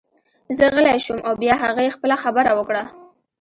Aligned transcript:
زه 0.57 0.65
غلی 0.75 0.97
شوم 1.05 1.19
او 1.27 1.33
بیا 1.41 1.53
هغې 1.63 1.93
خپله 1.95 2.15
خبره 2.23 2.51
وکړه 2.55 2.83